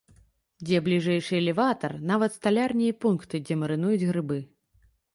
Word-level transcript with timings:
Дзе 0.69 0.79
бліжэйшы 0.87 1.33
элеватар, 1.41 1.95
нават 2.13 2.31
сталярні 2.39 2.91
і 2.91 2.99
пункты, 3.07 3.35
дзе 3.47 3.55
марынуюць 3.63 4.05
грыбы. 4.09 4.45